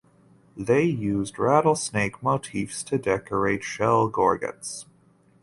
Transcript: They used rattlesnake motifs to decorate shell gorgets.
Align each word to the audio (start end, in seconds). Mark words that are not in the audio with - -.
They 0.57 0.81
used 0.83 1.37
rattlesnake 1.37 2.23
motifs 2.23 2.81
to 2.85 2.97
decorate 2.97 3.63
shell 3.63 4.07
gorgets. 4.09 4.87